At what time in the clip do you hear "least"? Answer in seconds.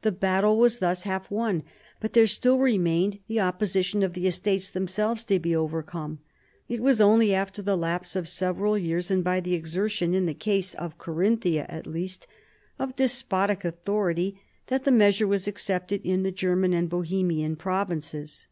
11.86-12.26